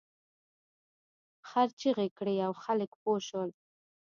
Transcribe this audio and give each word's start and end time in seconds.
خر 1.47 1.67
چیغې 1.79 2.07
کړې 2.17 2.35
او 2.47 2.53
خلک 2.63 2.91
پوه 3.01 3.19
شول. 3.27 3.49